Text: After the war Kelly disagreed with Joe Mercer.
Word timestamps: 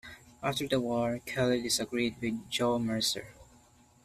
After 0.41 0.67
the 0.67 0.79
war 0.81 1.19
Kelly 1.27 1.61
disagreed 1.61 2.15
with 2.21 2.49
Joe 2.49 2.79
Mercer. 2.79 3.35